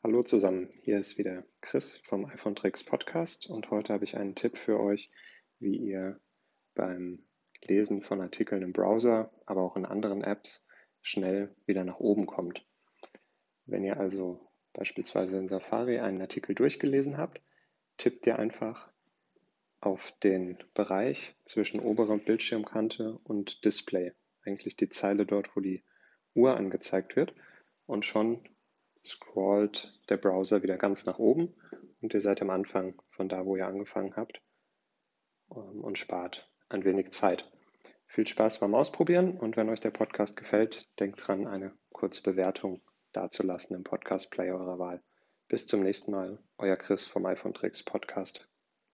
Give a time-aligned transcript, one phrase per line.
[0.00, 4.36] Hallo zusammen, hier ist wieder Chris vom iPhone Tricks Podcast und heute habe ich einen
[4.36, 5.10] Tipp für euch,
[5.58, 6.20] wie ihr
[6.76, 7.24] beim
[7.64, 10.64] Lesen von Artikeln im Browser, aber auch in anderen Apps
[11.02, 12.64] schnell wieder nach oben kommt.
[13.66, 17.42] Wenn ihr also beispielsweise in Safari einen Artikel durchgelesen habt,
[17.96, 18.88] tippt ihr einfach
[19.80, 24.12] auf den Bereich zwischen oberer Bildschirmkante und Display,
[24.44, 25.82] eigentlich die Zeile dort, wo die
[26.34, 27.34] Uhr angezeigt wird
[27.86, 28.48] und schon
[29.08, 31.54] scrollt der Browser wieder ganz nach oben
[32.00, 34.42] und ihr seid am Anfang von da, wo ihr angefangen habt
[35.50, 37.50] ähm, und spart ein wenig Zeit.
[38.06, 42.82] Viel Spaß beim Ausprobieren und wenn euch der Podcast gefällt, denkt dran, eine kurze Bewertung
[43.12, 45.02] dazulassen im Podcast-Player eurer Wahl.
[45.48, 48.48] Bis zum nächsten Mal, euer Chris vom iPhone Tricks Podcast.